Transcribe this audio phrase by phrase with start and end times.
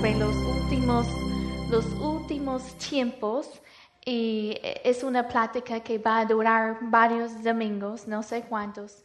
[0.00, 1.06] los últimos,
[1.68, 3.60] los últimos tiempos
[4.02, 9.04] y es una plática que va a durar varios domingos, no sé cuántos.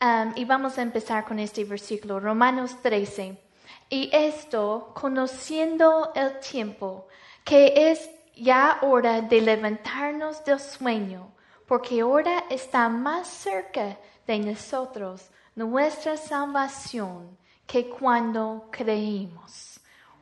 [0.00, 3.40] Um, y vamos a empezar con este versículo, Romanos 13.
[3.88, 7.06] Y esto, conociendo el tiempo,
[7.44, 11.30] que es ya hora de levantarnos del sueño,
[11.68, 13.96] porque ahora está más cerca
[14.26, 19.75] de nosotros nuestra salvación que cuando creímos.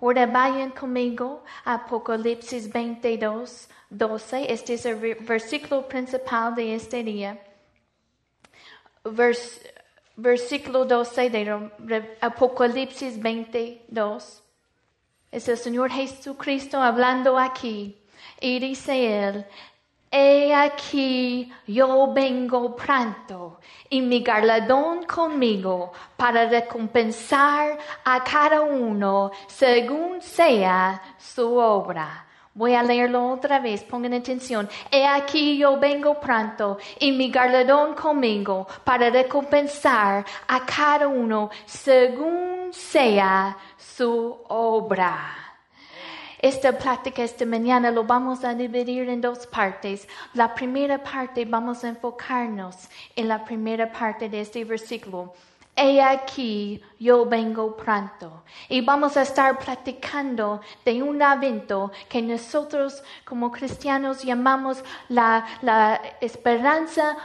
[0.05, 4.53] Ahora vayan conmigo a Apocalipsis 22, 12.
[4.53, 7.43] Este es el versículo principal de este día.
[10.15, 14.43] versículo 12 de Apocalipsis 22.
[15.33, 17.97] Es el Señor Jesucristo hablando aquí.
[18.43, 19.47] Y dice él,
[20.17, 23.59] He aquí yo vengo pronto
[23.91, 32.27] y mi galardón conmigo para recompensar a cada uno según sea su obra.
[32.55, 34.69] Voy a leerlo otra vez, pongan atención.
[34.89, 42.73] He aquí yo vengo pronto y mi galardón conmigo para recompensar a cada uno según
[42.73, 45.44] sea su obra.
[46.45, 50.07] Esta plática esta mañana lo vamos a dividir en dos partes.
[50.35, 52.77] La primera parte vamos a enfocarnos
[53.17, 55.33] en la primera parte de este versículo
[55.77, 58.45] He aquí, yo vengo pronto.
[58.69, 66.01] Y vamos a estar platicando de un evento que nosotros como cristianos llamamos la, la
[66.21, 67.17] esperanza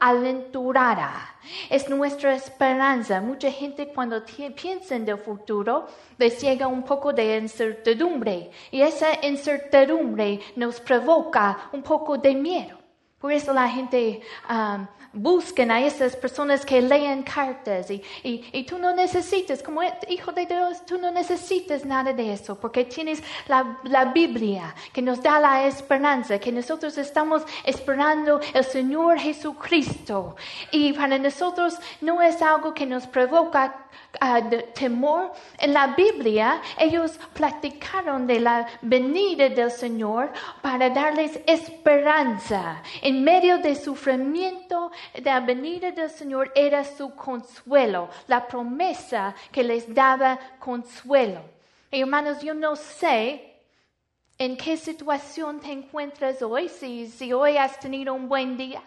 [0.00, 1.36] aventurada.
[1.68, 3.20] Es nuestra esperanza.
[3.20, 5.86] Mucha gente cuando piensa en el futuro
[6.18, 8.50] les llega un poco de incertidumbre.
[8.72, 12.78] Y esa incertidumbre nos provoca un poco de miedo.
[13.20, 14.22] Por eso la gente...
[14.48, 19.82] Um, busquen a esas personas que leen cartas y, y, y, tú no necesitas, como
[20.08, 25.02] hijo de Dios, tú no necesitas nada de eso, porque tienes la, la Biblia que
[25.02, 30.36] nos da la esperanza, que nosotros estamos esperando el Señor Jesucristo.
[30.70, 33.89] Y para nosotros no es algo que nos provoca
[34.20, 35.32] uh, temor.
[35.58, 43.58] En la Biblia ellos platicaron de la venida del Señor para darles esperanza en medio
[43.58, 51.42] de sufrimiento la venida del Señor era su consuelo, la promesa que les daba consuelo.
[51.90, 53.50] hermanos, yo no sé
[54.38, 58.82] en qué situación te encuentras hoy, si, si hoy has tenido un buen día,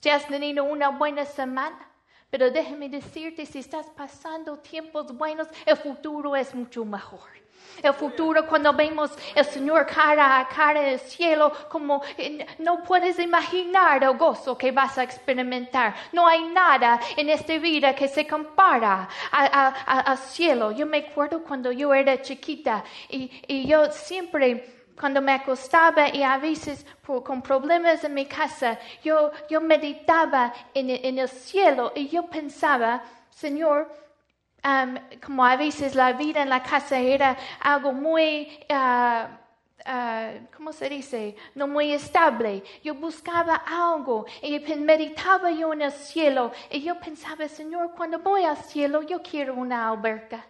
[0.00, 1.90] si has tenido una buena semana.
[2.34, 7.30] Pero déjeme decirte, si estás pasando tiempos buenos, el futuro es mucho mejor
[7.82, 12.82] el futuro, cuando vemos el Señor cara a cara en el cielo, como eh, no
[12.82, 15.94] puedes imaginar el gozo que vas a experimentar.
[16.12, 20.72] No hay nada en esta vida que se compara al cielo.
[20.72, 26.38] Yo me acuerdo cuando yo era chiquita y, yo siempre cuando me acostaba y a
[26.38, 32.26] veces con problemas en mi casa, yo, yo meditaba en, en el cielo y yo
[32.26, 33.90] pensaba, Señor,
[35.24, 39.26] como a veces la vida en la casa era algo muy, uh,
[39.90, 41.36] uh, ¿cómo se dice?
[41.54, 42.62] No muy estable.
[42.82, 48.44] Yo buscaba algo y meditaba yo en el cielo y yo pensaba, Señor, cuando voy
[48.44, 50.46] al cielo yo quiero una alberca.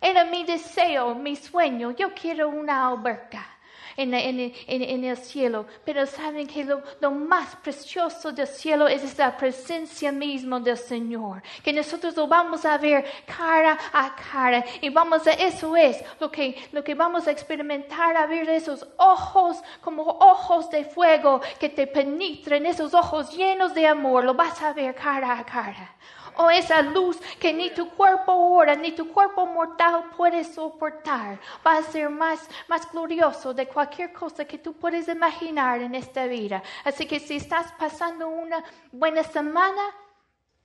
[0.00, 3.59] Era mi deseo, mi sueño, yo quiero una alberca
[3.96, 5.66] en, el cielo.
[5.84, 11.42] Pero saben que lo, más precioso del cielo es la presencia misma del Señor.
[11.62, 14.64] Que nosotros lo vamos a ver cara a cara.
[14.80, 18.86] Y vamos a, eso es lo que, lo que vamos a experimentar, a ver esos
[18.96, 24.24] ojos como ojos de fuego que te penetren, esos ojos llenos de amor.
[24.24, 25.96] Lo vas a ver cara a cara
[26.36, 31.38] o esa luz que ni tu cuerpo ahora, ni tu cuerpo mortal puede soportar.
[31.66, 36.26] Va a ser más, más glorioso de cualquier cosa que tú puedes imaginar en esta
[36.26, 36.62] vida.
[36.84, 38.62] Así que si estás pasando una
[38.92, 39.82] buena semana,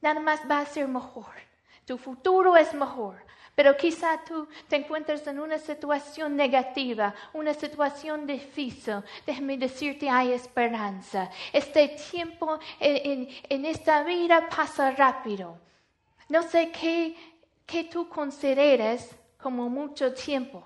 [0.01, 1.33] nada más va a ser mejor.
[1.85, 3.24] Tu futuro es mejor.
[3.55, 8.97] Pero quizá tú te encuentres en una situación negativa, una situación difícil.
[9.25, 11.29] Déjame decirte, hay esperanza.
[11.53, 15.57] Este tiempo en, esta vida pasa rápido.
[16.27, 17.15] No sé qué,
[17.65, 20.61] qué tú consideres como mucho tiempo.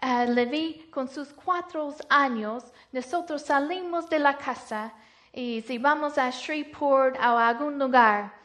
[0.00, 4.92] Uh, Levi, con sus cuatro años, nosotros salimos de la casa
[5.32, 8.41] y si vamos a Shreveport o a algún lugar,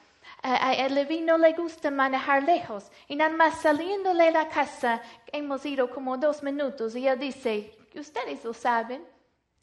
[0.55, 2.89] a Levi no le gusta manejar lejos.
[3.07, 5.01] Y nada más saliendo de la casa,
[5.31, 9.05] hemos ido como dos minutos y él dice, ustedes lo saben,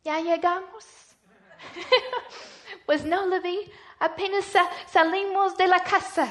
[0.02, 0.84] ya llegamos.
[2.86, 4.44] pues no, Levi, apenas
[4.86, 6.26] salimos de la casa.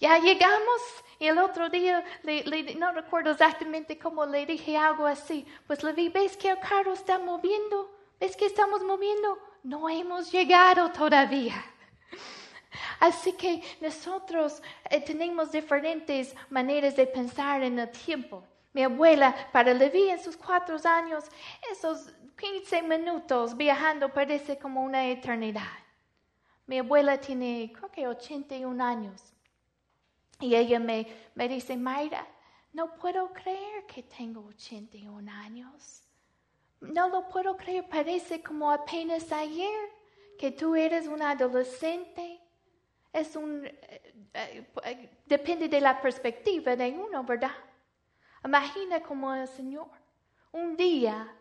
[0.00, 0.80] Ya llegamos
[1.20, 5.44] Y el otro día, le, le- no recuerdo exactamente cómo le dije algo así.
[5.66, 7.90] Pues le vi, ¿ves que el carro está moviendo?
[8.20, 9.36] ¿Ves que estamos moviendo?
[9.64, 11.54] No hemos llegado todavía.
[13.00, 18.44] Así que nosotros eh, tenemos diferentes maneras de pensar en el tiempo.
[18.72, 21.24] Mi abuela, para Levi en sus cuatro años,
[21.70, 25.78] esos 15 minutos viajando parece como una eternidad.
[26.66, 29.34] Mi abuela tiene, creo que 81 años.
[30.40, 32.26] Y ella me, me dice, Mayra,
[32.72, 36.04] no puedo creer que tengo 81 años.
[36.80, 39.90] No lo puedo creer, parece como apenas ayer
[40.38, 42.40] que tú eres un adolescente.
[43.12, 47.52] Es un, eh, eh, eh, depende de la perspectiva de uno, ¿verdad?
[48.44, 49.88] Imagina como el Señor.
[50.52, 51.34] Un día,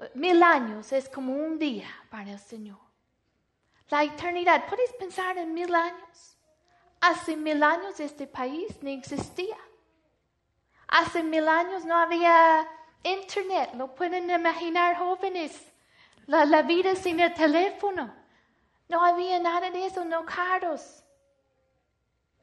[0.00, 2.78] eh, mil años es como un día para el Señor.
[3.90, 6.36] La eternidad, ¿puedes pensar en mil años?
[7.00, 9.56] Hace mil años este país no existía.
[10.88, 12.68] Hace mil años no había
[13.02, 15.72] internet, lo pueden imaginar jóvenes.
[16.26, 18.14] La, la vida sin el teléfono.
[18.88, 21.04] No había nada de eso, no carros.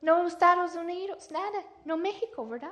[0.02, 1.64] No Estados Unidos, nada.
[1.84, 2.72] No México, ¿verdad?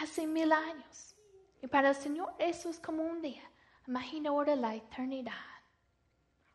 [0.00, 1.16] Hace mil años.
[1.60, 3.42] Y para el Señor eso es como un día.
[3.86, 5.32] Imagina ahora la eternidad.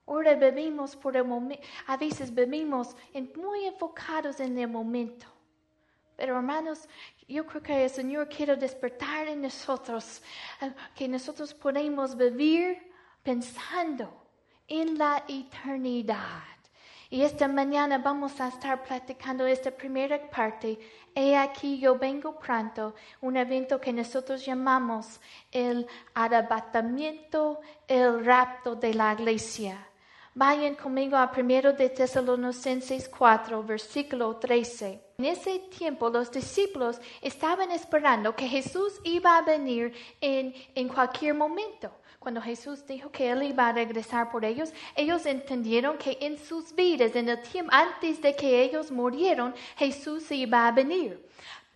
[0.06, 5.28] Ahora vivimos por el momento, a veces vivimos en- muy enfocados en el momento.
[6.18, 6.88] Pero hermanos,
[7.28, 10.22] yo creo que el Señor quiere despertar en nosotros,
[10.62, 12.92] eh, que nosotros podemos vivir
[13.24, 14.23] pensando
[14.82, 16.42] en la eternidad.
[17.12, 20.80] Y esta mañana vamos a estar platicando esta primera parte.
[21.14, 25.22] He aquí yo vengo pronto, un evento que nosotros llamamos
[25.52, 25.86] el
[26.16, 29.78] arrebatamiento, el rapto de la iglesia.
[30.34, 35.00] Vayan conmigo a primero de Tesalonicenses 4, versículo 13.
[35.20, 41.36] En ese tiempo los discípulos estaban esperando que Jesús iba a venir en, en cualquier
[41.36, 41.92] momento.
[42.24, 46.74] Cuando Jesús dijo que Él iba a regresar por ellos, ellos entendieron que en sus
[46.74, 51.22] vidas, en el tiempo antes de que ellos murieron, Jesús iba a venir.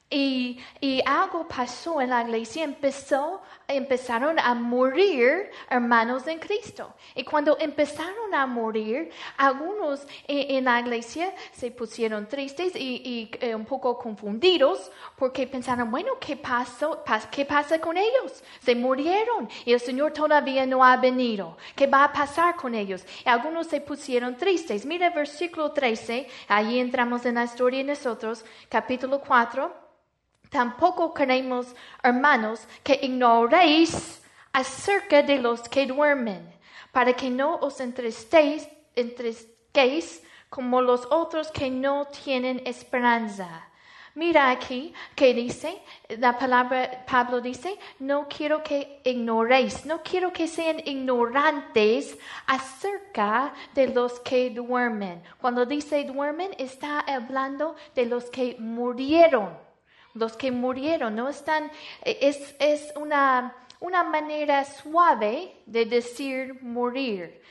[0.10, 6.94] Y, y algo pasó en la iglesia, empezó, empezaron a morir hermanos en Cristo.
[7.14, 13.54] Y cuando empezaron a morir, algunos en, la iglesia se pusieron tristes y, y, eh,
[13.54, 18.42] un poco confundidos porque pensaron, bueno, ¿qué, pasó, pas- ¿qué pasa con ellos?
[18.62, 21.58] Se murieron y el Señor todavía no ha venido.
[21.76, 23.06] ¿Qué va a pasar con ellos?
[23.26, 24.86] Y algunos se pusieron tristes.
[24.86, 29.87] Mira versículo 13, ahí entramos en la historia de nosotros, capítulo 4.
[30.50, 34.22] Tampoco queremos, hermanos, que ignoréis
[34.54, 36.48] acerca de los que duermen,
[36.92, 43.68] para que no os entristéis, entristezcáis como los otros que no tienen esperanza.
[44.16, 45.80] Mira aquí que dice,
[46.18, 52.18] la palabra Pablo dice, no quiero que ignoréis, no quiero que sean ignorantes
[52.48, 55.22] acerca de los que duermen.
[55.40, 59.67] Cuando dice duermen, está hablando de los que murieron
[60.18, 61.72] los que murieron, no están,
[62.04, 67.42] es, es una, una manera suave de decir morir.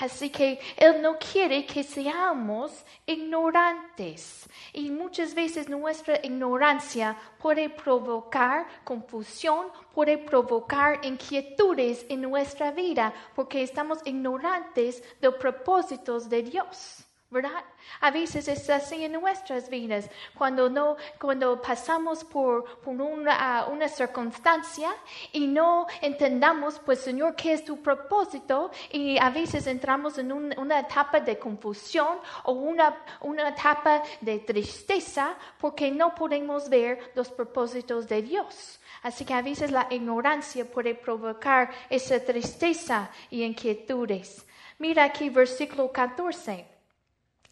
[0.00, 2.72] Así que Él no quiere que seamos
[3.04, 4.48] ignorantes.
[4.72, 13.62] Y muchas veces nuestra ignorancia puede provocar confusión, puede provocar inquietudes en nuestra vida, porque
[13.62, 17.04] estamos ignorantes de los propósitos de Dios.
[17.30, 17.62] ¿Verdad?
[18.00, 23.88] A veces es así en nuestras vidas, cuando no, cuando pasamos por, por una, una
[23.88, 24.90] circunstancia
[25.32, 30.54] y no entendamos, pues Señor, qué es tu propósito, y a veces entramos en un-
[30.58, 37.28] una etapa de confusión o una, una etapa de tristeza porque no podemos ver los
[37.30, 38.80] propósitos de Dios.
[39.02, 44.44] Así que a veces la ignorancia puede provocar esa tristeza y inquietudes.
[44.78, 46.79] Mira aquí versículo 14.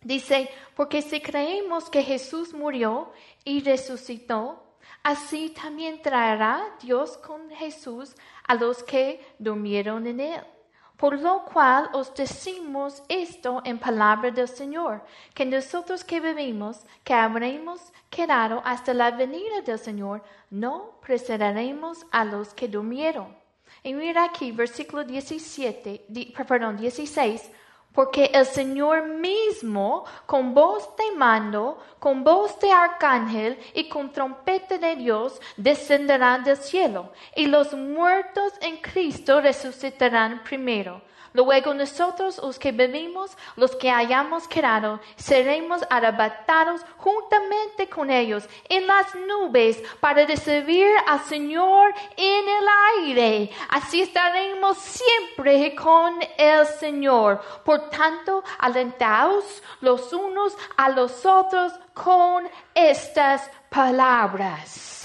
[0.02, 3.10] Dice, porque si creemos que Jesús murió
[3.44, 4.62] y resucitó,
[5.02, 8.14] así también traerá Dios con Jesús
[8.46, 10.40] a los que durmieron en él.
[10.96, 17.14] Por lo cual os decimos esto en palabra del Señor, que nosotros que vivimos, que
[17.14, 23.36] habremos quedado hasta la venida del Señor, no precederemos a los que durmieron.
[23.84, 27.48] Y mira aquí, versículo 17, di- perdón, 16.
[27.98, 34.78] Porque el Señor mismo, con voz de mando, con voz de arcángel y con trompeta
[34.78, 41.02] de Dios, descenderá del cielo, y los muertos en Cristo resucitarán primero.
[41.32, 48.86] Luego nosotros, los que vivimos, los que hayamos quedado, seremos arrebatados juntamente con ellos en
[48.86, 52.66] las nubes para recibir al Señor en el
[52.98, 53.50] aire.
[53.68, 57.40] Así estaremos siempre con el Señor.
[57.64, 64.97] Por tanto, alentaos los unos a los otros con estas palabras.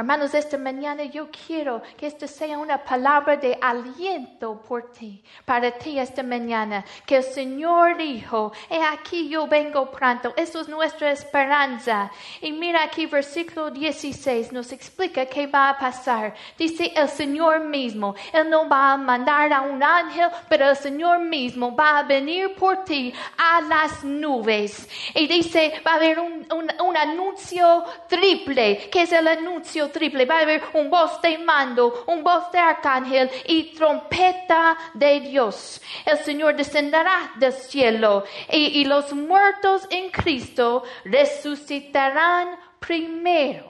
[0.00, 5.72] Hermanos, esta mañana yo quiero que esta sea una palabra de aliento por ti, para
[5.72, 11.12] ti esta mañana, que el Señor dijo, he aquí yo vengo pronto, eso es nuestra
[11.12, 12.10] esperanza.
[12.40, 16.32] Y mira aquí versículo 16 nos explica qué va a pasar.
[16.56, 21.18] Dice el Señor mismo, Él no va a mandar a un ángel, pero el Señor
[21.18, 24.88] mismo va a venir por ti a las nubes.
[25.14, 30.24] Y dice, va a haber un, un anuncio triple, que es el anuncio triple.
[30.24, 35.80] Va a haber un voz de mando, un voz de arcángel y trompeta de Dios.
[36.04, 43.69] El Señor descenderá del cielo y, y los muertos en Cristo resucitarán primero.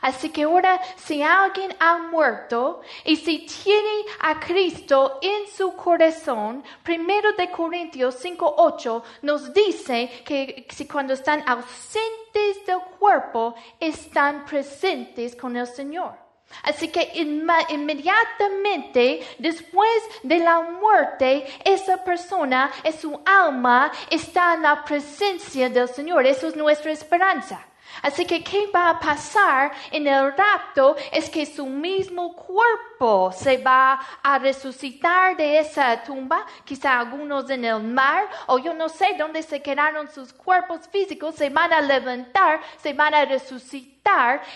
[0.00, 6.64] Así que ahora, si alguien ha muerto y si tiene a Cristo en su corazón,
[6.82, 15.34] primero de Corintios 5.8 nos dice que si cuando están ausentes del cuerpo, están presentes
[15.36, 16.26] con el Señor.
[16.62, 19.90] Así que inmediatamente después
[20.22, 26.26] de la muerte, esa persona, su alma, está en la presencia del Señor.
[26.26, 27.60] Eso es nuestra esperanza.
[28.02, 30.96] Así que, ¿qué va a pasar en el rapto?
[31.12, 37.64] Es que su mismo cuerpo se va a resucitar de esa tumba, quizá algunos en
[37.64, 41.80] el mar, o yo no sé dónde se quedaron sus cuerpos físicos, se van a
[41.80, 43.96] levantar, se van a resucitar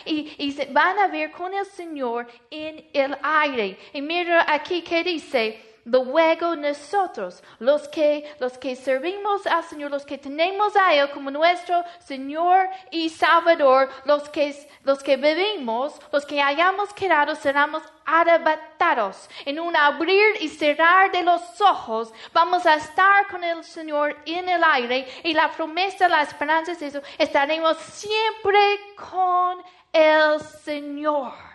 [0.04, 3.78] y, se van a ver con el Señor en el aire.
[3.92, 10.06] Y mira aquí que dice, Luego nosotros, los que, los que servimos al Señor, los
[10.06, 14.54] que tenemos a Él como nuestro Señor y Salvador, los que,
[14.84, 19.28] los que vivimos, los que hayamos quedado, seremos arrebatados.
[19.44, 24.48] En un abrir y cerrar de los ojos, vamos a estar con el Señor en
[24.48, 29.58] el aire y la promesa, la esperanza es eso, estaremos siempre con
[29.92, 31.49] el Señor.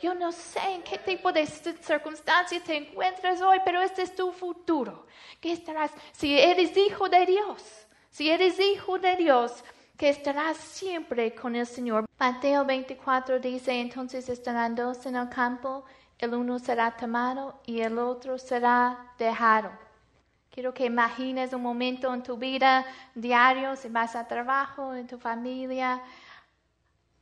[0.00, 4.32] Yo no sé en qué tipo de circunstancias te encuentras hoy, pero este es tu
[4.32, 5.06] futuro.
[5.40, 5.90] ¿Qué estarás?
[6.12, 7.62] Si eres hijo de Dios,
[8.10, 9.64] si eres hijo de Dios,
[9.96, 12.06] que estarás siempre con el Señor.
[12.18, 15.84] Mateo 24 dice, entonces estarán dos en el campo,
[16.18, 19.70] el uno será tomado y el otro será dejado.
[20.50, 25.18] Quiero que imagines un momento en tu vida diario, si vas a trabajo, en tu
[25.18, 26.00] familia,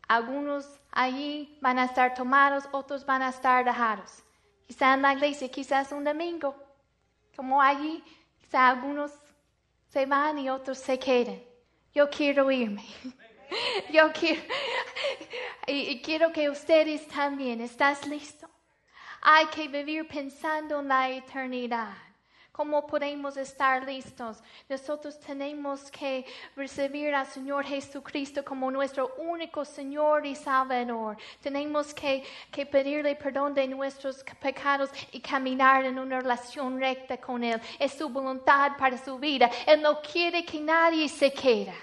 [0.08, 4.22] algunos allí van a estar tomados, otros van a estar dejados.
[4.66, 6.54] Quizá en la iglesia, quizás un domingo,
[7.36, 8.02] como allí,
[8.40, 9.12] quizá algunos
[9.88, 11.40] se van y otros se quedan.
[11.94, 12.84] Yo quiero irme.
[13.92, 14.42] Yo quiero,
[15.68, 18.50] y quiero que ustedes también, ¿estás listo?
[19.22, 22.05] Hay que vivir pensando en la eternidad.
[22.56, 24.42] ¿Cómo podemos estar listos?
[24.66, 26.24] Nosotros tenemos que
[26.56, 31.18] recibir al Señor Jesucristo como nuestro único Señor y Salvador.
[31.42, 37.44] Tenemos que, que pedirle perdón de nuestros pecados y caminar en una relación recta con
[37.44, 37.60] Él.
[37.78, 39.50] Es su voluntad para su vida.
[39.66, 41.74] Él no quiere que nadie se quede.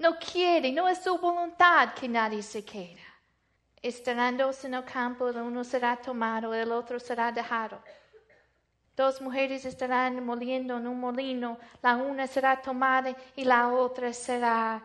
[0.00, 2.98] No quiere, no es su voluntad que nadie se quede.
[3.80, 7.80] Estarán en el campo, el uno será tomado, el otro será dejado.
[8.96, 14.82] Dos mujeres estarán moliendo en un molino, la una será tomada y la otra será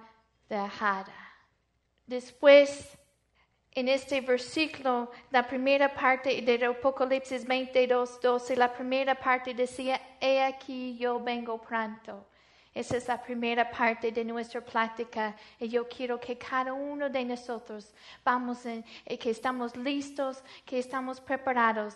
[0.47, 1.13] dejada.
[2.05, 2.97] Después,
[3.71, 10.41] en este versículo, la primera parte de Apocalipsis 22, 12, la primera parte decía, he
[10.41, 12.25] aquí yo vengo pronto.
[12.77, 17.25] Esa es la primera parte de nuestra plática y yo quiero que cada uno de
[17.25, 17.91] nosotros
[18.24, 21.96] vamos en, eh, que estamos listos, que estamos preparados.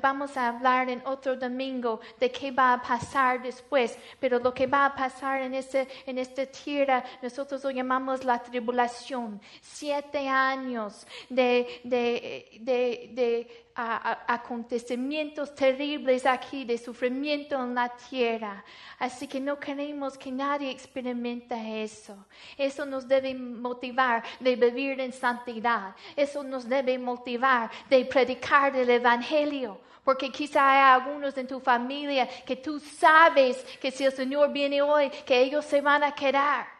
[0.00, 4.66] Vamos a hablar en otro domingo de qué va a pasar después, pero lo que
[4.66, 9.38] va a pasar en, ese, en esta tierra, nosotros lo llamamos la tribulación.
[9.60, 18.64] Siete años de, de, de a- acontecimientos terribles aquí, de sufrimiento en la tierra.
[18.98, 22.16] Así que no queremos que nadie experimente eso.
[22.56, 25.94] Eso nos debe motivar de vivir en santidad.
[26.16, 29.80] Eso nos debe motivar de predicar el Evangelio.
[30.04, 34.82] Porque quizá hay algunos en tu familia que tú sabes que si el Señor viene
[34.82, 36.71] hoy, que ellos se van a quedar.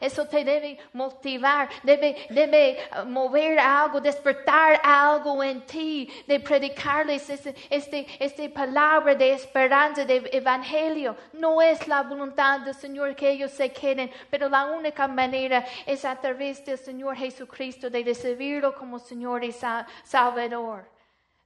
[0.00, 7.28] Eso te debe motivar, debe, debe uh, mover algo, despertar algo en ti, de predicarles
[7.30, 11.16] este, este, este palabra de esperanza, de evangelio.
[11.32, 16.04] No es la voluntad del Señor que ellos se queden, pero la única manera es
[16.04, 20.97] a través del Señor Jesucristo de recibirlo como Señor y Sa- Salvador.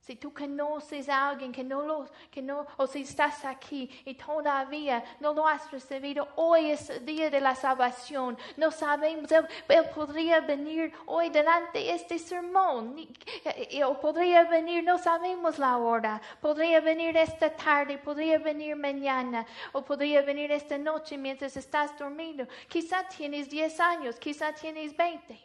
[0.02, 4.14] Si tú conoces a alguien que no lo, que no, o si estás aquí y
[4.14, 8.36] todavía no lo has recibido, hoy es el día de la salvación.
[8.56, 9.46] No sabemos, él,
[9.94, 12.96] podría venir hoy delante de este sermón,
[13.44, 19.46] eh, o podría venir, no sabemos la hora, podría venir esta tarde, podría venir mañana,
[19.70, 22.48] o podría venir esta noche mientras estás dormido.
[22.66, 25.38] Quizá tienes 10 años, quizá tienes 20.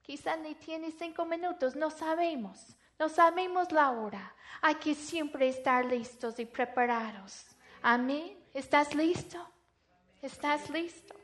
[0.00, 2.76] Quizá ni tienes cinco minutos, no sabemos.
[3.00, 4.34] No sabemos la hora.
[4.60, 7.46] Hay que siempre estar listos y preparados.
[7.80, 8.36] Amén.
[8.52, 9.38] ¿Estás listo?
[10.20, 11.14] ¿Estás listo?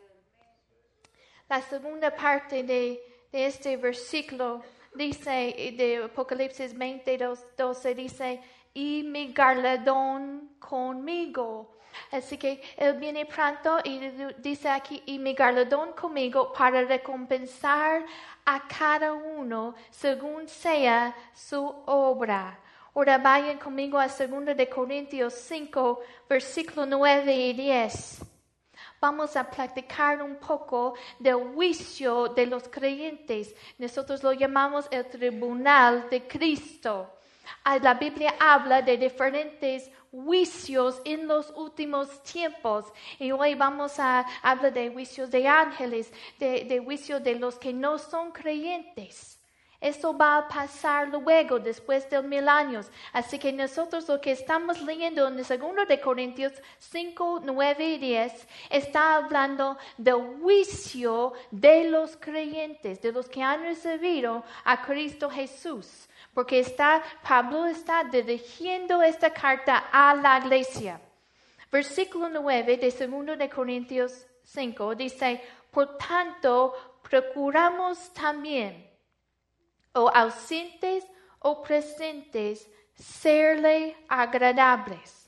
[1.50, 2.99] La segunda parte de,
[3.30, 4.62] de este versículo
[4.95, 8.40] dice, eh, de Apocalipsis 22, 12, dice,
[8.73, 11.75] y mi galardón conmigo.
[12.10, 13.98] Así que Él viene pronto y
[14.38, 18.04] dice aquí, y mi galardón conmigo para recompensar
[18.44, 22.58] a cada uno según sea su obra.
[22.94, 28.26] Ahora vayan conmigo a 2 de Corintios 5, versículo 9 y 10
[29.00, 33.54] vamos a platicar un poco del juicio de los creyentes.
[33.78, 37.12] Nosotros lo llamamos el tribunal de Cristo.
[37.64, 39.90] Ah, La Biblia habla de diferentes
[40.25, 42.87] juicios en los últimos tiempos.
[43.18, 47.73] Y hoy vamos a hablar de juicios de ángeles, de, de juicios de los que
[47.73, 49.37] no son creyentes.
[49.80, 52.90] Eso va a pasar luego, después de mil años.
[53.12, 57.99] Así que nosotros lo que estamos leyendo en el segundo de Corintios 5, 9 y
[57.99, 65.28] 10 está hablando del juicio de los creyentes, de los que han recibido a Cristo
[65.28, 66.08] Jesús.
[66.36, 71.00] Porque está, Pablo está dirigiendo esta carta a la iglesia.
[71.72, 78.86] Versículo 9 de segundo de Corintios 5 dice, por tanto, procuramos también
[79.94, 81.06] o ausentes
[81.38, 85.25] o presentes, serle agradables.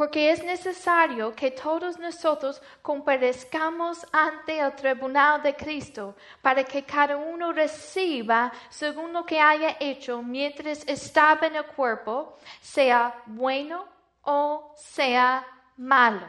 [0.00, 7.18] Porque es necesario que todos nosotros comparezcamos ante el tribunal de Cristo para que cada
[7.18, 13.86] uno reciba según lo que haya hecho mientras estaba en el cuerpo, sea bueno
[14.22, 16.26] o sea malo.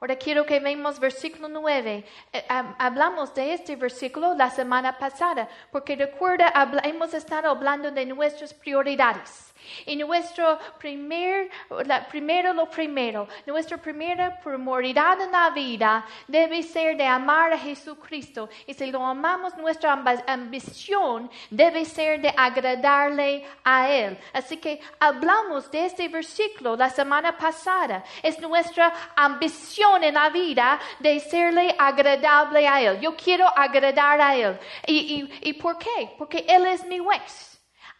[0.00, 2.04] Ahora quiero que veamos versículo 9.
[2.32, 6.52] Eh, hab- hablamos de este versículo la semana pasada, porque recuerda,
[6.84, 9.53] hemos estado hablando de nuestras prioridades.
[9.86, 11.50] Y nuestro primer,
[11.84, 17.58] la, primero lo primero, nuestra primera prioridad en la vida debe ser de amar a
[17.58, 18.48] Jesucristo.
[18.66, 19.92] Y si lo amamos, nuestra
[20.26, 24.18] ambición debe ser de agradarle a Él.
[24.32, 28.04] Así que hablamos de este versículo la semana pasada.
[28.22, 33.00] Es nuestra ambición en la vida de serle agradable a Él.
[33.00, 34.58] Yo quiero agradar a Él.
[34.86, 36.14] ¿Y, y, y por qué?
[36.16, 37.53] Porque Él es mi juez.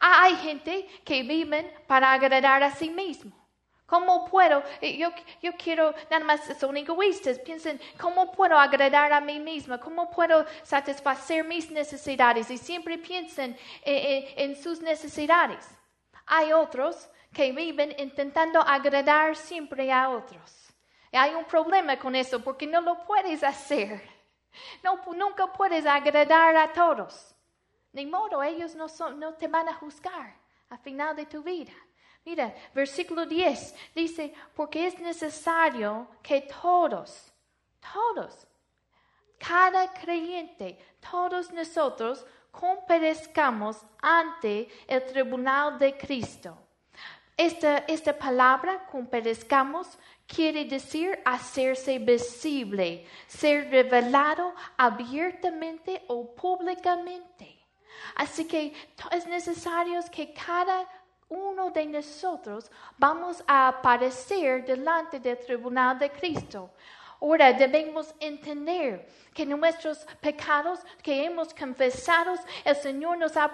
[0.06, 3.32] Hay gente que viven para agradar a sí mismo.
[3.86, 4.62] ¿Cómo puedo?
[4.82, 9.80] eh, Yo, yo quiero, nada más son egoístas, piensan, ¿cómo puedo agradar a mí misma?
[9.80, 12.50] ¿Cómo puedo satisfacer mis necesidades?
[12.50, 15.66] Y siempre piensan eh, eh, en sus necesidades.
[16.26, 20.68] Hay otros que viven intentando agradar siempre a otros.
[21.12, 24.02] Y hay un problema con eso porque no lo puedes hacer.
[24.82, 27.33] No, nunca puedes agradar a todos.
[27.94, 30.34] Ni modo, ellos no, son, no te van a juzgar
[30.68, 31.72] al final de tu vida.
[32.24, 37.32] Mira, versículo 10 dice, porque es necesario que todos,
[37.92, 38.48] todos,
[39.38, 46.58] cada creyente, todos nosotros comparezcamos ante el tribunal de Cristo.
[47.36, 57.63] Esta, esta palabra, comparezcamos, quiere decir hacerse visible, ser revelado abiertamente o públicamente.
[58.16, 58.72] Así que
[59.10, 60.88] es necesario que cada
[61.28, 66.70] uno de nosotros vamos a aparecer delante del tribunal de Cristo.
[67.20, 73.52] Ahora debemos entender que nuestros pecados que hemos confesado, el Señor nos ha,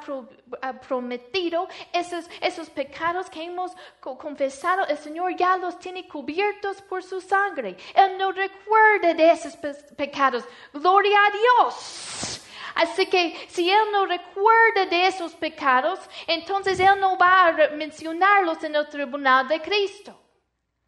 [0.89, 7.21] prometido, esos, esos pecados que hemos confesado, el Señor ya los tiene cubiertos por su
[7.21, 7.77] sangre.
[7.95, 9.57] Él no recuerda de esos
[9.97, 10.45] pecados.
[10.73, 12.50] Gloria a Dios.
[12.75, 18.63] Así que si Él no recuerda de esos pecados, entonces Él no va a mencionarlos
[18.65, 20.21] en el tribunal de Cristo.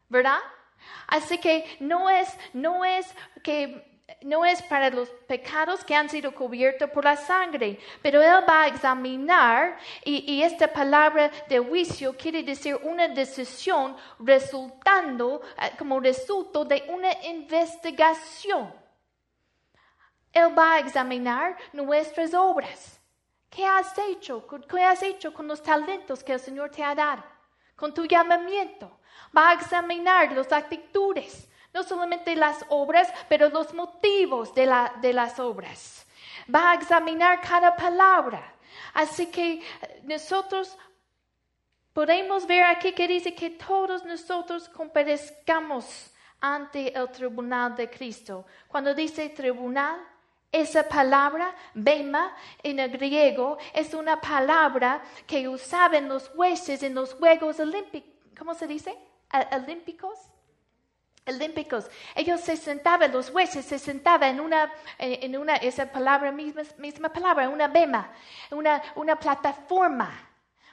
[0.09, 0.39] ¿Verdad?
[1.07, 3.93] Así que no es, no es que
[4.23, 8.63] no es para los pecados que han sido cubiertos por la sangre, pero Él va
[8.63, 16.65] a examinar y, esta palabra de juicio quiere decir una decisión resultando eh, como resultado
[16.65, 18.73] de una investigación.
[20.33, 23.01] Él va a examinar nuestras obras.
[23.51, 24.47] ¿Qué has hecho?
[24.47, 27.23] ¿Qué has hecho con los talentos que el Señor te ha dado?
[27.77, 28.99] Con tu llamamiento.
[29.37, 35.13] Va a examinar las actitudes, no solamente las obras, pero los motivos de, la, de
[35.13, 36.07] las obras.
[36.53, 38.55] Va a examinar cada palabra.
[38.95, 40.77] Así que eh, nosotros
[41.93, 48.47] podemos ver aquí que dice que todos nosotros comparezcamos ante el tribunal de Cristo.
[48.69, 50.01] Cuando dice tribunal,
[50.53, 57.15] esa palabra, bema, en el griego, es una palabra que usaban los jueces en los
[57.15, 58.13] Juegos Olímpicos.
[58.39, 58.95] ¿Cómo se dice?
[59.51, 60.19] Olímpicos.
[61.27, 61.89] Olímpicos.
[62.15, 67.09] Ellos se sentaban, los jueces se sentaban en una, en una esa palabra, misma, misma
[67.09, 68.13] palabra, una bema,
[68.51, 70.29] una, una plataforma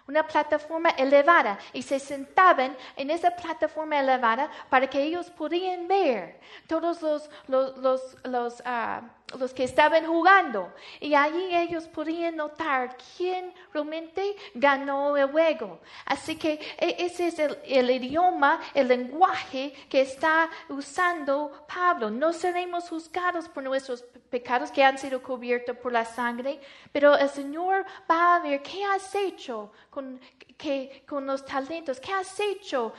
[0.10, 6.40] una plataforma elevada y se sentaban en esa plataforma elevada para que ellos pudieran ver
[6.66, 9.04] todos los, los, los, los ah,
[9.38, 10.74] los que estaban jugando.
[11.00, 15.80] Y allí ellos podían notar quién realmente ganó el juego.
[16.06, 22.10] Así que e, ese es el, idioma, el lenguaje que está usando Pablo.
[22.10, 26.60] No seremos juzgados por nuestros pecados que han sido cubiertos por la sangre,
[26.92, 30.20] pero el Señor va a ver qué has hecho con,
[30.58, 32.94] que, con los talentos, qué has hecho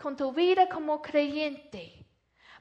[0.00, 2.03] con tu vida como creyente.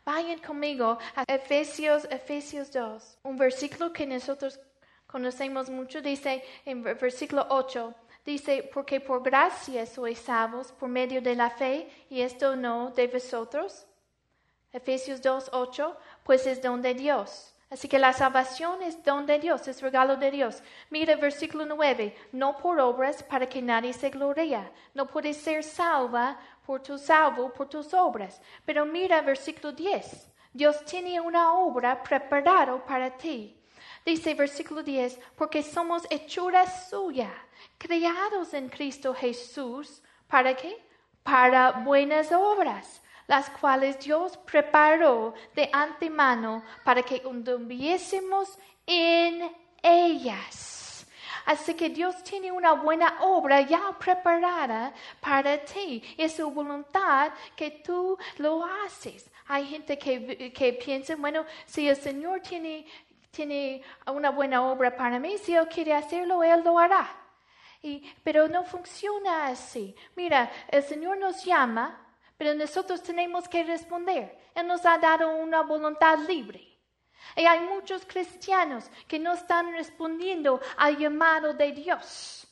[0.05, 4.59] Vayan conmigo a Efesios, Efesios 2, un versículo que nosotros
[5.07, 7.93] conocemos mucho, dice en versículo 8,
[8.25, 13.07] dice, porque por gracia sois salvos por medio de la fe, y esto no de
[13.07, 13.85] vosotros.
[14.73, 17.53] Efesios 2, 8, pues es don de Dios.
[17.73, 20.61] Así que la salvación es don de Dios, es regalo de Dios.
[20.91, 24.71] Mira versículo 9, no por obras para que nadie se gloria.
[24.93, 28.41] No puede ser salva por tu salvo, por tus obras.
[28.65, 30.29] Pero mira versículo 10.
[30.53, 33.55] Dios tiene una obra preparada para ti.
[34.05, 37.31] Dice versículo 10, porque somos hechura suya,
[37.77, 40.01] creados en Cristo Jesús.
[40.27, 40.77] ¿Para qué?
[41.23, 50.92] Para buenas obras, las cuales Dios preparó de antemano para que anduviésemos en ellas.
[51.45, 56.01] Así que Dios tiene una buena obra ya preparada para ti.
[56.17, 59.29] Es su voluntad que tú lo haces.
[59.47, 62.85] Hay gente que, que piensa, bueno, si el Señor tiene,
[63.31, 67.09] tiene una buena obra para mí, si Él quiere hacerlo, Él lo hará.
[67.81, 69.93] Y, pero no funciona así.
[70.15, 71.99] Mira, el Señor nos llama,
[72.37, 74.37] pero nosotros tenemos que responder.
[74.55, 76.72] Él nos ha dado una voluntad libre.
[77.35, 82.47] Y hay muchos cristianos que no están respondiendo al llamado de Dios.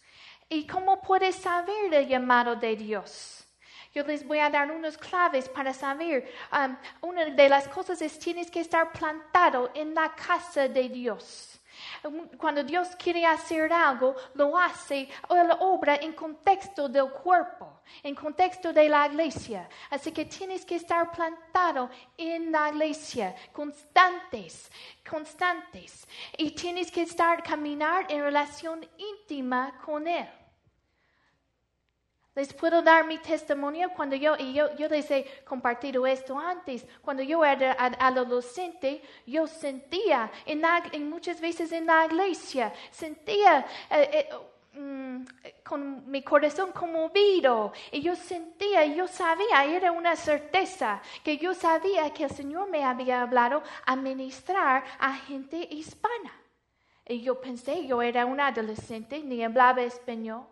[0.49, 3.47] ¿Y cómo puedes saber el llamado de Dios?
[3.93, 6.31] Yo les voy a dar unas claves para saber.
[6.51, 11.60] Um, una de las cosas es tienes que estar plantado en la casa de Dios.
[12.37, 18.15] Cuando Dios quiere hacer algo, lo hace o lo obra en contexto del cuerpo, en
[18.15, 19.69] contexto de la iglesia.
[19.89, 24.71] Así que tienes que estar plantado en la iglesia, constantes,
[25.07, 26.07] constantes.
[26.37, 30.40] Y tienes que estar caminar en relación íntima con Él.
[32.33, 36.85] Les puedo dar mi testimonio cuando yo, y yo, yo les he compartido esto antes,
[37.01, 44.29] cuando yo era adolescente, yo sentía, en, muchas veces en la iglesia, sentía eh,
[44.73, 45.25] eh, mm,
[45.61, 52.13] con mi corazón conmovido, y yo sentía, yo sabía, era una certeza, que yo sabía
[52.13, 56.31] que el Señor me había hablado a ministrar a gente hispana.
[57.05, 60.45] Y yo pensé, yo era una adolescente, ni hablaba español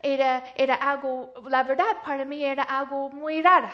[0.00, 3.68] era, era algo, la verdad para mí era algo muy raro,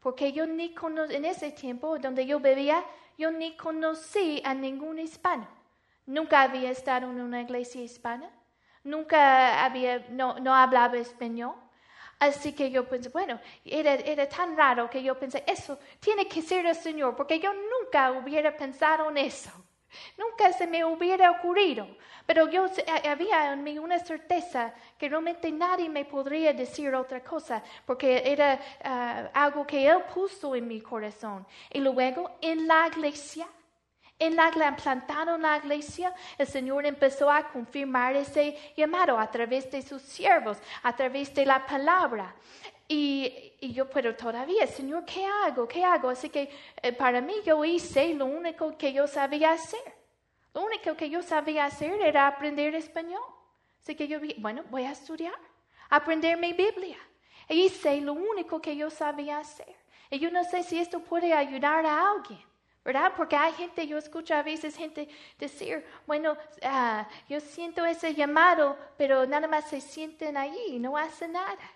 [0.00, 2.84] porque yo ni conocí, en ese tiempo donde yo vivía,
[3.18, 5.46] yo ni conocí a ningún hispano.
[6.06, 8.30] Nunca había estado en una iglesia hispana,
[8.82, 11.54] nunca había, no, no hablaba español.
[12.18, 16.40] Así que yo pensé, bueno, era, era tan raro que yo pensé, eso tiene que
[16.40, 19.50] ser el Señor, porque yo nunca hubiera pensado en eso.
[20.16, 21.86] Nunca se me hubiera ocurrido,
[22.26, 22.66] pero yo
[23.08, 28.58] había en mí una certeza que realmente nadie me podría decir otra cosa, porque era
[28.84, 31.46] ah, algo que Él puso en mi corazón.
[31.70, 33.46] Y luego en la iglesia,
[34.18, 39.68] en la plantado en la iglesia, el Señor empezó a confirmar ese llamado a través
[39.70, 42.34] de sus siervos, a través de la palabra.
[42.94, 45.66] Y, yo, pero todavía, Señor, ¿qué hago?
[45.66, 46.10] ¿Qué hago?
[46.10, 46.50] Así que
[46.82, 49.80] eh, para mí yo hice lo único que yo sabía hacer.
[50.52, 53.22] Lo único que yo sabía hacer era aprender español.
[53.80, 55.38] Así que yo vi, bueno, voy a estudiar,
[55.88, 56.98] aprender mi Biblia.
[57.48, 59.74] E hice lo único que yo sabía hacer.
[60.10, 62.40] Y yo no sé si esto puede ayudar a alguien.
[62.84, 63.12] ¿verdad?
[63.16, 68.76] Porque hay gente, yo escucho a veces gente decir, bueno, ah, yo siento ese llamado,
[68.98, 70.36] pero nada más se sienten
[70.68, 71.70] y no hacen nada.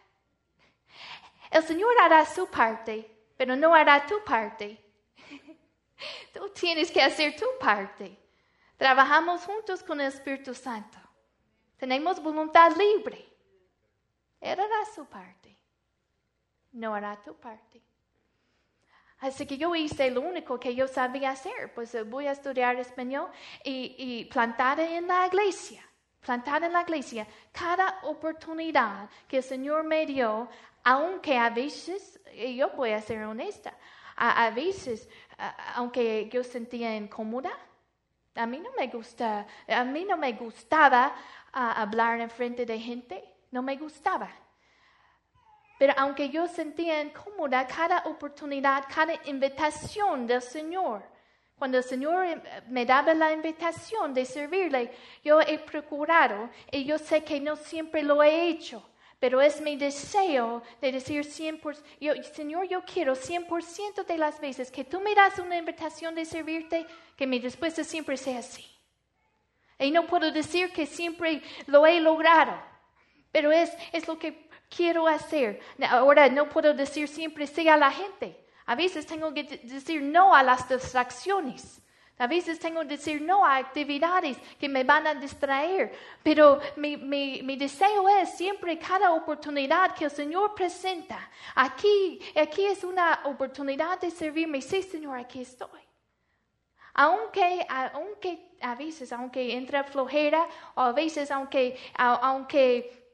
[1.50, 4.82] El Señor hará su parte, pero no hará tu parte.
[6.32, 8.16] Tú tienes que hacer tu parte.
[8.76, 10.98] Trabajamos juntos con el Espíritu Santo.
[11.76, 13.26] Tenemos voluntad libre.
[14.40, 15.56] Él hará su parte.
[16.72, 17.82] No hará tu parte.
[19.18, 22.76] Así que yo hice lo único que yo sabía hacer, pues eh, voy a estudiar
[22.76, 23.30] español
[23.64, 25.82] y, y plantar en la iglesia,
[26.20, 30.50] plantar en la iglesia cada oportunidad que el Señor me dio,
[30.88, 32.20] aunque a veces,
[32.55, 33.75] yo voy a ser honesta,
[34.14, 35.09] a, veces,
[35.75, 37.51] aunque yo sentía incómoda,
[38.37, 41.12] a mí no me gusta, a mí no me gustaba
[41.53, 44.31] hablar en frente de gente, no me gustaba.
[45.77, 51.03] Pero aunque yo sentía incómoda cada oportunidad, cada invitación del Señor,
[51.59, 54.92] cuando el Señor eh, me daba la invitación de servirle,
[55.25, 59.76] yo he procurado y yo sé que no siempre lo he hecho, pero es mi
[59.76, 65.14] deseo de decir 100%, yo, Señor, yo quiero 100% de las veces que tú me
[65.14, 68.66] das una invitación de servirte, que mi respuesta siempre sea sí.
[69.79, 72.59] Y no puedo decir que siempre lo he logrado,
[73.33, 75.61] pero es, es lo que quiero hacer.
[75.88, 78.44] Ahora no puedo decir siempre sí a la gente.
[78.66, 81.81] A veces tengo que decir no a las distracciones.
[82.18, 85.92] A veces tengo que decir no a actividades que me van a distraer.
[86.22, 91.31] Pero mi, deseo es siempre cada oportunidad que el Señor presenta.
[91.55, 94.62] Aquí, aquí es una oportunidad de servirme.
[94.62, 95.81] Sí, Señor, aquí estoy.
[96.94, 103.05] Aunque, aunque a veces, aunque entra flojera, o a veces, aunque, aunque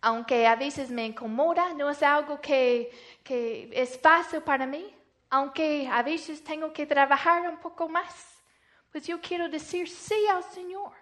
[0.00, 2.90] aunque a veces me incomoda, no es algo que,
[3.24, 4.94] que es fácil para mí,
[5.30, 8.42] aunque a veces tengo que trabajar un poco más,
[8.90, 10.92] pues yo quiero decir sí al Señor.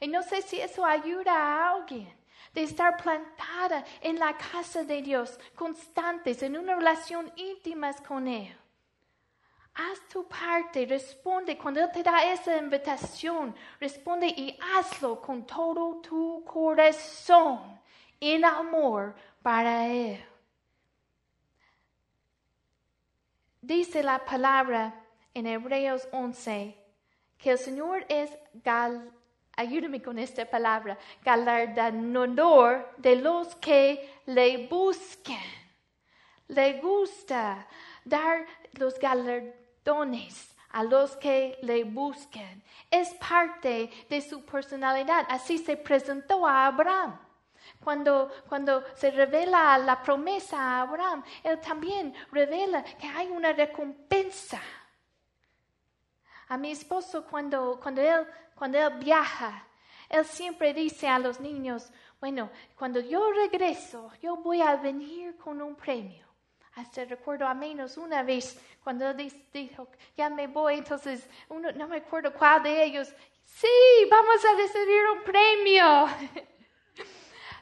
[0.00, 2.12] Y no sé si eso ayuda a alguien
[2.52, 8.56] de estar plantada en la casa de Dios, constantes, en una relación íntima con Él.
[9.74, 16.00] Haz tu parte, responde cuando Él te da esa invitación, responde y hazlo con todo
[16.00, 17.80] tu corazón
[18.18, 20.29] en amor para Él.
[23.60, 24.94] Dice la palabra
[25.34, 26.76] en Hebreos 11
[27.36, 29.12] que el Señor es gal,
[29.56, 35.38] ayúdame con esta palabra, galardonador de los que le busquen.
[36.48, 37.66] Le gusta
[38.04, 42.62] dar los galardones a los que le busquen.
[42.90, 45.26] Es parte de su personalidad.
[45.28, 47.18] Así se presentó a Abraham.
[47.82, 54.60] Cuando, cuando se revela la promesa a Abraham, él también revela que hay una recompensa.
[56.48, 59.66] A mi esposo, cuando, cuando, él, cuando él viaja,
[60.08, 61.90] él siempre dice a los niños,
[62.20, 66.26] bueno, cuando yo regreso, yo voy a venir con un premio.
[66.74, 71.98] Hasta recuerdo a menos una vez cuando dijo, ya me voy, entonces uno, no me
[71.98, 73.12] acuerdo cuál de ellos,
[73.44, 73.68] sí,
[74.10, 76.08] vamos a recibir un premio.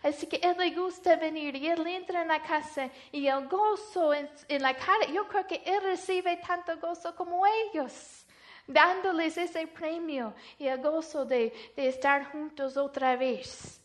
[0.03, 4.15] Así que él le gusta venir y él entra en la casa y el gozo
[4.15, 4.31] en,
[4.63, 8.25] la cara, yo creo que él recibe tanto gozo como ellos,
[8.67, 13.85] dándoles ese premio y el gozo de, estar juntos otra vez.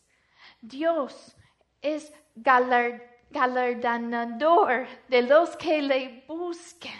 [0.61, 1.35] Dios
[1.81, 6.91] es galardonador de los que le buscan.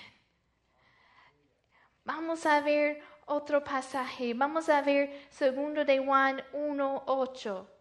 [2.04, 4.34] Vamos a ver otro pasaje.
[4.34, 7.73] Vamos a ver segundo de Juan 1.8.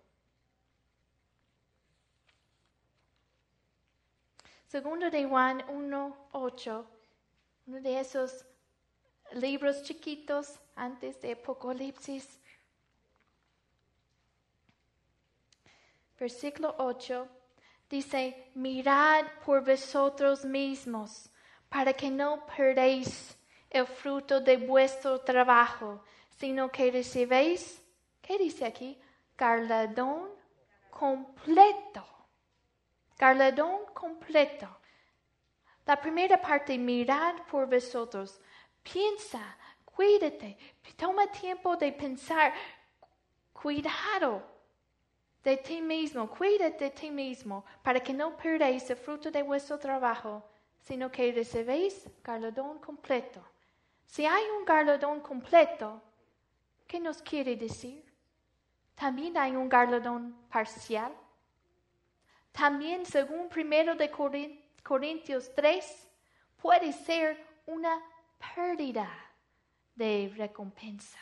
[4.73, 6.87] Segundo de Juan 1.8,
[7.67, 8.47] uno de esos
[9.33, 12.41] libros chiquitos antes de Apocalipsis.
[16.19, 17.29] Versículo 8
[17.91, 21.29] dice, mirad por vosotros mismos,
[21.69, 23.37] para que no perdéis
[23.69, 26.03] el fruto de vuestro trabajo,
[26.39, 27.83] sino que recibéis,
[28.23, 28.99] ¿qué dice aquí?
[29.37, 30.31] Galardón
[30.89, 32.22] completo.
[33.23, 34.67] Galardón completo.
[35.87, 38.41] La primera parte, mirad por vosotros.
[38.83, 40.59] Piensa, cuídate,
[40.97, 42.53] toma tiempo de pensar,
[43.53, 44.43] cuidado
[45.45, 49.79] de ti mismo, cuídate de ti mismo, para que no perdáis el fruto de vuestro
[49.79, 50.43] trabajo,
[50.81, 53.41] sino que recibéis galardón completo.
[54.05, 56.03] Si hay un galardón completo,
[56.89, 58.05] ¿qué nos quiere decir?
[58.97, 61.22] También hay un galardón parcial.
[62.53, 64.11] También, según primero de
[64.83, 66.09] Corintios 3,
[66.57, 68.01] puede ser una
[68.55, 69.11] pérdida
[69.95, 71.19] de recompensa.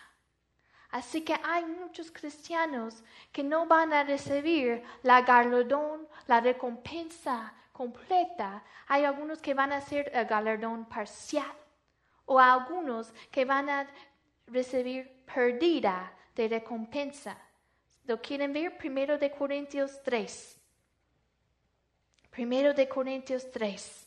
[0.91, 8.65] Así que hay muchos cristianos que no van a recibir la galardón, la recompensa completa.
[8.89, 11.55] Hay algunos que van a hacer el galardón parcial
[12.27, 13.89] o algunos que van a
[14.49, 17.39] recibir pérdida de recompensa.
[18.05, 18.77] ¿Lo quieren ver?
[18.77, 20.60] Primero de Corintios 3.
[22.31, 24.07] Primero de Corintios 3.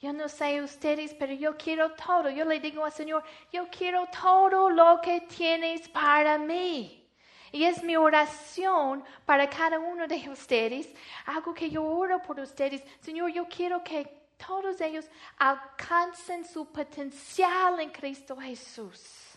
[0.00, 2.30] Yo no sé ustedes, pero yo quiero todo.
[2.30, 7.06] Yo le digo al Señor, yo quiero todo lo que tienes para mí.
[7.52, 10.88] Y es mi oración para cada uno de ustedes,
[11.26, 12.82] algo que yo oro por ustedes.
[13.00, 14.06] Señor, yo quiero que
[14.38, 15.04] todos ellos
[15.36, 19.29] alcancen su potencial en Cristo Jesús.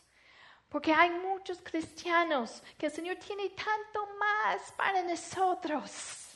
[0.74, 6.34] Porque hay muchos cristianos que el Señor tiene tanto más para nosotros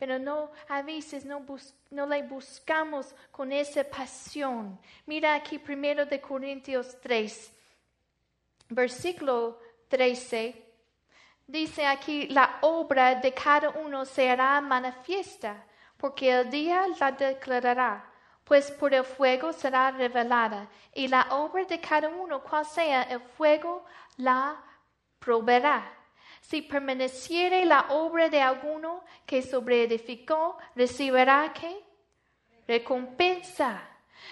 [0.00, 1.44] pero no, a veces no,
[1.90, 4.80] no le buscamos con esa pasión.
[5.04, 7.52] Mira aquí primero de Corintios 3,
[8.70, 10.64] versículo 13.
[11.46, 15.66] Dice aquí, la obra de cada uno será manifiesta,
[15.98, 18.09] porque el día la declarará,
[18.50, 23.20] pues por el fuego será revelada, y la obra de cada uno, cual sea el
[23.20, 23.84] fuego,
[24.16, 24.60] la
[25.20, 25.88] proveerá.
[26.40, 31.80] Si permaneciere la obra de alguno que sobreedificó, recibirá qué?
[32.66, 33.82] Recompensa.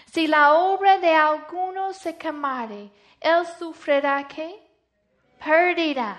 [0.07, 4.61] Si la obra de alguno se quemare, él sufrirá qué?
[5.39, 6.17] Pérdida.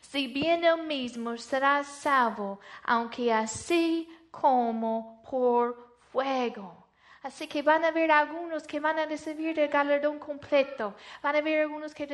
[0.00, 6.83] Si bien él mismo será salvo, aunque así como por fuego.
[7.24, 10.94] Así que van a haber algunos que van a recibir el galardón completo.
[11.22, 12.06] Van a haber algunos que,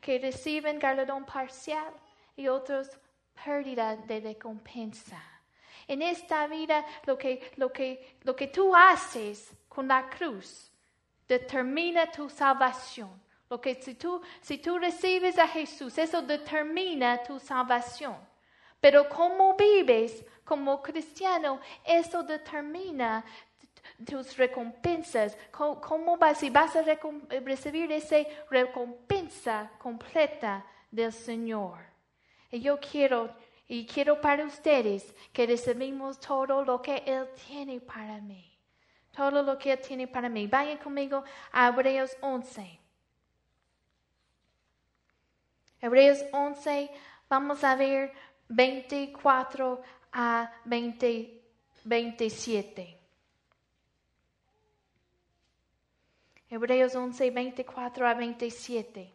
[0.00, 1.94] que reciben galardón parcial
[2.36, 2.90] y otros
[3.44, 5.22] pérdida de recompensa.
[5.86, 10.72] En esta vida lo que, lo que, lo que tú haces con la cruz
[11.28, 13.10] determina tu salvación.
[13.48, 18.16] Lo que si tú, si tú recibes a Jesús, eso determina tu salvación.
[18.80, 23.24] Pero cómo vives como cristiano, eso determina
[24.04, 25.36] tus recompensas.
[25.50, 26.82] ¿Cómo, vas, si vas a
[27.44, 28.16] recibir esa
[28.50, 31.78] recompensa completa del Señor?
[32.50, 33.34] Y yo quiero,
[33.66, 38.52] y quiero para ustedes que recibimos todo lo que Él tiene para mí.
[39.14, 40.46] Todo lo que Él tiene para mí.
[40.46, 42.80] Vayan conmigo a Hebreos 11.
[45.80, 46.90] Hebreos 11,
[47.28, 48.12] vamos a ver
[48.48, 49.82] 24
[50.12, 51.42] a 20,
[51.84, 52.95] 27.
[56.48, 59.12] Hebreos 11, 24 a 27.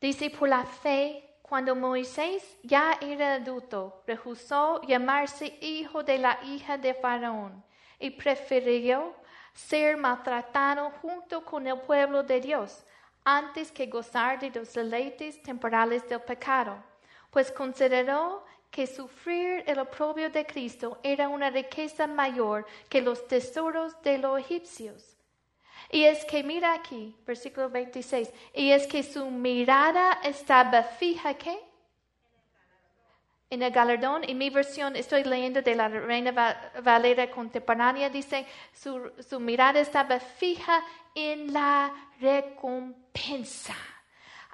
[0.00, 6.78] Dice, por la fe cuando Moisés ya era adulto, rehusó llamarse hijo de la hija
[6.78, 7.62] de Faraón
[7.98, 9.14] y prefirió
[9.52, 12.84] ser maltratado junto con el pueblo de Dios
[13.22, 16.82] antes que gozar de los deleites temporales del pecado,
[17.30, 24.00] pues consideró que sufrir el oprobio de Cristo era una riqueza mayor que los tesoros
[24.00, 25.18] de los egipcios
[25.92, 31.58] y es que mira aquí, versículo 26, y es que su mirada estaba fija, ¿qué?
[33.50, 36.32] En el galardón, en mi versión estoy leyendo de la Reina
[36.82, 40.82] Valera contemporánea, dice, su, su mirada estaba fija
[41.14, 43.76] en la recompensa.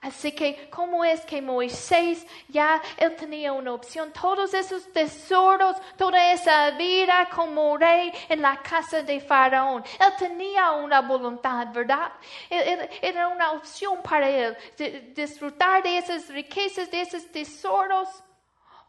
[0.00, 4.12] Así que, ¿cómo es que Moisés ya él tenía una opción?
[4.12, 9.82] Todos esos tesoros, toda esa vida como rey en la casa de Faraón.
[9.98, 12.12] Él tenía una voluntad, ¿verdad?
[12.48, 14.56] era una opción para él
[15.14, 18.08] disfrutar de esas riquezas, de esos tesoros.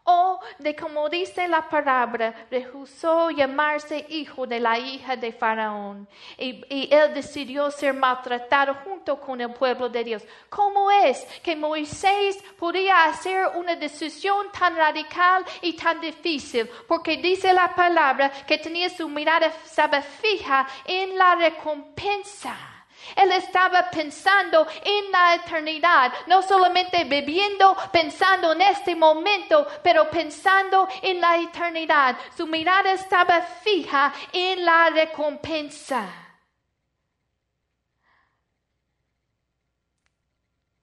[0.10, 6.08] O de como dice la palabra, rehusó llamarse hijo de la hija de Faraón
[6.38, 10.24] y, y, él decidió ser maltratado junto con el pueblo de Dios.
[10.50, 16.68] ¿Cómo es que Moisés podía hacer una decisión tan radical y tan difícil?
[16.88, 22.69] Porque dice la palabra que tenía su mirada estaba fija en la recompensa.
[23.16, 30.88] Él estaba pensando en la eternidad, no solamente bebiendo, pensando en este momento, pero pensando
[31.02, 32.18] en la eternidad.
[32.36, 36.08] Su mirada estaba fija en la recompensa.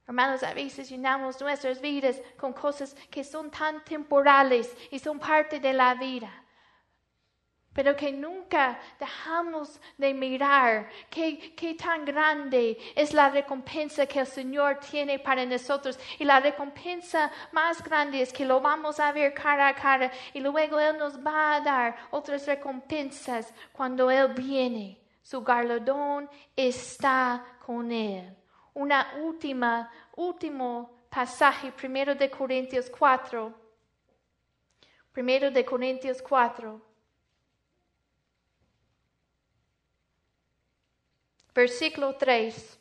[0.06, 5.58] Hermanos, a veces llenamos nuestras vidas con cosas que son tan temporales y son parte
[5.58, 6.45] de la vida
[7.76, 14.26] pero que nunca dejamos de mirar qué, qué tan grande es la recompensa que el
[14.26, 15.98] Señor tiene para nosotros.
[16.18, 20.40] Y la recompensa más grande es que lo vamos a ver cara a cara y
[20.40, 24.98] luego Él nos va a dar otras recompensas cuando Él viene.
[25.20, 28.34] Su galardón está con Él.
[28.72, 33.52] Una última, último pasaje, primero de Corintios 4.
[35.12, 36.95] Primero de Corintios 4.
[41.56, 42.78] Versículo 3.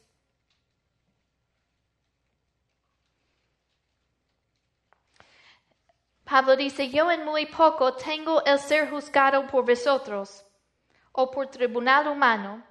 [6.25, 10.45] Pablo dice, yo en muy poco tengo el ser juzgado por vosotros
[11.13, 12.63] o por tribunal humano,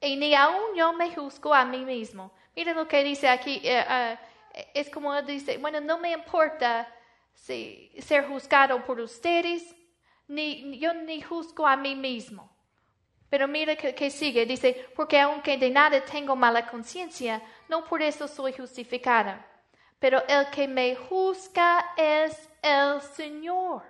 [0.00, 2.32] y ni aún yo me juzgo a mí mismo.
[2.56, 6.92] Miren lo que dice aquí, eh, eh, es como dice, bueno, no me importa
[7.32, 9.62] si, ser juzgado por ustedes,
[10.26, 12.51] ni yo ni juzgo a mí mismo.
[13.32, 18.28] Pero mira que, sigue, dice, porque aunque de nada tengo mala conciencia, no por eso
[18.28, 19.42] soy justificada.
[19.98, 23.84] Pero el que me juzga es el Señor.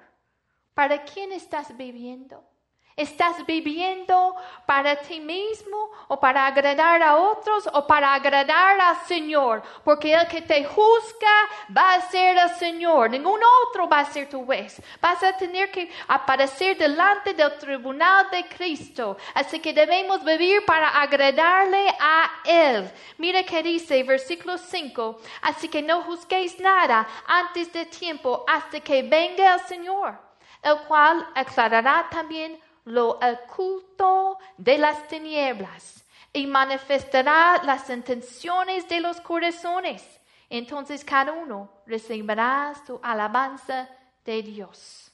[0.74, 2.51] ¿Para quién estás viviendo?
[2.94, 4.36] ¿Estás viviendo
[4.66, 9.62] para ti mismo o para agradar a otros o para agradar al Señor?
[9.82, 14.28] Porque el que te juzga va a ser el Señor, ningún otro va a ser
[14.28, 14.82] tu juez.
[15.00, 19.16] Vas a tener que aparecer delante del tribunal de Cristo.
[19.34, 22.90] Así que debemos vivir para agradarle a Él.
[23.16, 29.02] Mira que dice versículo 5, así que no juzguéis nada antes de tiempo hasta que
[29.02, 30.18] venga el Señor,
[30.62, 39.20] el cual aclarará también lo oculto de las tinieblas y manifestará las intenciones de los
[39.20, 40.02] corazones.
[40.48, 43.88] Entonces cada uno recibirá su alabanza
[44.24, 45.12] de Dios.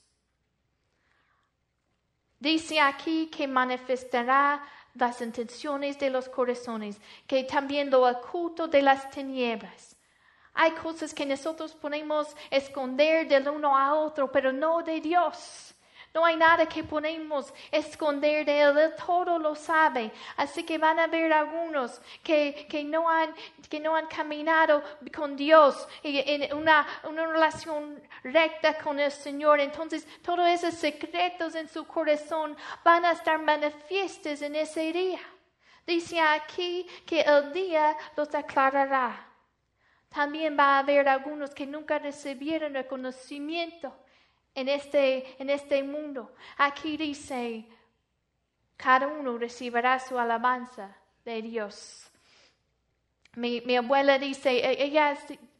[2.41, 4.63] Dice aquí que manifestará
[4.95, 9.97] las intenciones de los corazones, que también lo oculto de las tinieblas.
[10.55, 15.68] Hay cosas que nosotros podemos esconder del uno a otro, pero no de Dios.
[16.19, 18.77] No hay nada que podemos esconder de Él.
[18.77, 20.11] Él todo lo sabe.
[20.37, 23.33] Así que van a haber algunos que, que, no, han,
[23.71, 24.83] que no han caminado
[25.15, 29.61] con Dios en una, una relación recta con el Señor.
[29.61, 35.21] Entonces, todos esos secretos en su corazón van a estar manifiestos en ese día.
[35.87, 39.25] Dice aquí que el día los aclarará.
[40.09, 43.95] También va a haber algunos que nunca recibieron el conocimiento
[44.59, 46.33] en este, en este mundo.
[46.57, 47.65] Aquí dice,
[48.77, 52.11] cada uno recibirá su alabanza de Dios.
[53.37, 55.17] Mi, mi, abuela dice, e, ella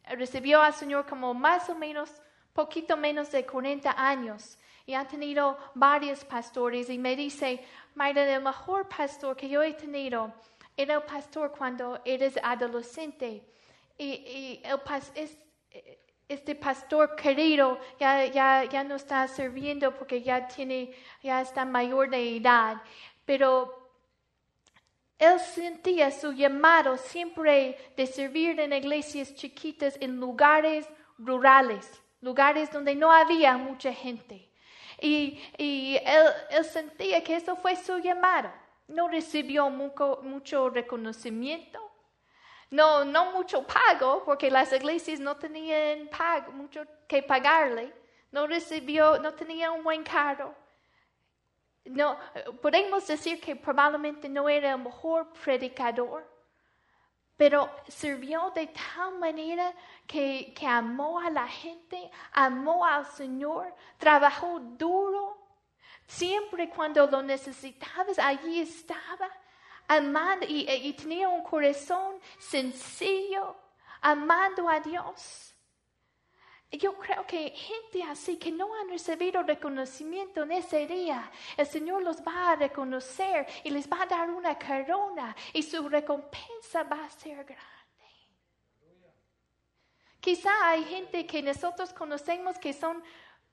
[0.09, 2.11] recibió al Señor como más o menos,
[2.51, 7.63] poquito menos de 40 años y ha tenido varios pastores y me dice,
[7.95, 10.33] Mayra, el mejor pastor que yo he tenido
[10.75, 13.45] era el pastor cuando eres adolescente.
[13.97, 14.79] Y, y el,
[15.15, 15.37] es,
[16.29, 20.91] este pastor querido ya, ya, ya no está sirviendo porque ya tiene,
[21.23, 22.81] ya está mayor de edad,
[23.25, 23.91] pero
[25.17, 32.95] él sentía su llamado siempre de servir en iglesias chiquitas en lugares rurales, lugares donde
[32.95, 34.49] no había mucha gente.
[35.01, 38.51] Y, y él, él, sentía que eso fue su llamado.
[38.87, 41.88] No recibió mucho, mucho reconocimiento,
[42.71, 47.93] no, no mucho pago, porque las iglesias no tenían pago, mucho que pagarle.
[48.31, 50.53] No recibió, no tenía un buen carro.
[51.85, 52.17] No,
[52.61, 56.23] podemos decir que probablemente no era el mejor predicador,
[57.35, 59.73] pero sirvió de tal manera
[60.05, 65.37] que, que amó a la gente, amó al Señor, trabajó duro.
[66.05, 69.29] Siempre cuando lo necesitabas, allí estaba
[69.89, 73.55] amando y, tenía un corazón sencillo,
[74.01, 75.55] amando a Dios.
[76.71, 82.03] Yo creo que gente así que no han recibido reconocimiento en ese día, el Señor
[82.03, 87.05] los va a reconocer y les va a dar una corona y su recompensa va
[87.05, 87.89] a ser grande.
[90.19, 93.03] Quizá hay gente que nosotros conocemos que son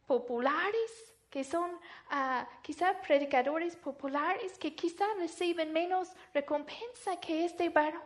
[0.05, 1.70] populares, que son
[2.09, 8.01] ah, quizá predicadores populares, que quizá reciben menos recompensa que este varón.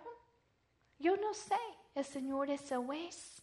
[0.99, 1.55] Yo no sé,
[1.95, 3.41] el Señor es el juez.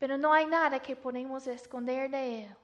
[0.00, 2.56] Pero no hay nada que podemos esconder de Él.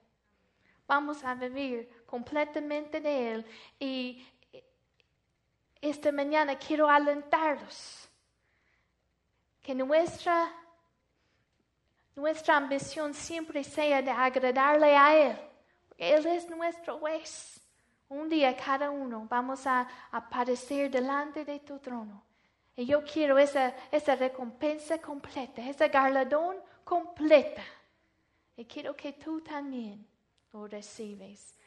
[0.89, 3.47] Vamos a vivir completamente de Él.
[3.79, 4.27] Y
[5.81, 8.09] esta mañana quiero alentarlos
[9.63, 10.53] que nuestra,
[12.17, 15.52] nuestra ambición siempre sea de agradarle a Él.
[15.97, 17.61] Él es nuestro juez.
[18.09, 22.23] Un día cada uno vamos a aparecer delante de tu trono.
[22.77, 27.63] Y yo quiero esa, esa recompensa completa, ese galardón completa.
[28.57, 30.07] Y quiero que tú también
[30.53, 31.55] lo recibes.